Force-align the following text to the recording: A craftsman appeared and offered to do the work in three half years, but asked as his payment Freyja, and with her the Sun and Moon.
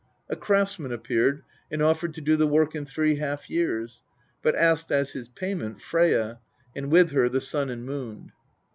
A 0.31 0.35
craftsman 0.35 0.91
appeared 0.91 1.43
and 1.69 1.79
offered 1.79 2.15
to 2.15 2.21
do 2.21 2.35
the 2.35 2.47
work 2.47 2.73
in 2.73 2.87
three 2.87 3.17
half 3.17 3.51
years, 3.51 4.01
but 4.41 4.55
asked 4.55 4.91
as 4.91 5.11
his 5.11 5.29
payment 5.29 5.79
Freyja, 5.79 6.39
and 6.75 6.89
with 6.91 7.11
her 7.11 7.29
the 7.29 7.39
Sun 7.39 7.69
and 7.69 7.85
Moon. 7.85 8.31